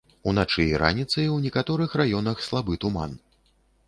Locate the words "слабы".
2.47-2.79